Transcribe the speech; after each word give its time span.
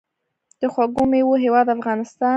د 0.59 0.61
خوږو 0.73 1.03
میوو 1.11 1.41
هیواد 1.43 1.67
افغانستان. 1.75 2.29